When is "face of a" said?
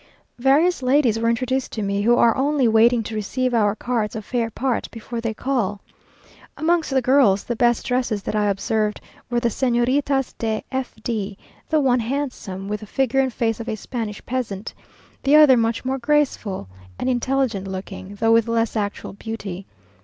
13.31-13.75